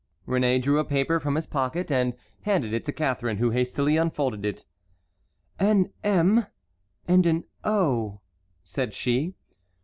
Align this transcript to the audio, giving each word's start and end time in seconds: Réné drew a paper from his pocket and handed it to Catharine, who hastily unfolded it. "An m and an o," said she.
Réné 0.27 0.59
drew 0.59 0.79
a 0.79 0.83
paper 0.83 1.19
from 1.19 1.35
his 1.35 1.45
pocket 1.45 1.91
and 1.91 2.15
handed 2.41 2.73
it 2.73 2.83
to 2.85 2.91
Catharine, 2.91 3.37
who 3.37 3.51
hastily 3.51 3.97
unfolded 3.97 4.43
it. 4.43 4.65
"An 5.59 5.93
m 6.03 6.47
and 7.07 7.27
an 7.27 7.43
o," 7.63 8.19
said 8.63 8.95
she. 8.95 9.35